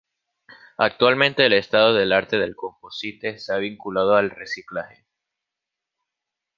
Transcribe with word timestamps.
Actualmente 0.79 1.45
el 1.45 1.53
estado 1.53 1.93
del 1.93 2.11
arte 2.11 2.37
del 2.39 2.55
composite 2.55 3.37
se 3.37 3.53
ha 3.53 3.57
vinculado 3.57 4.15
al 4.15 4.31
reciclaje. 4.31 5.05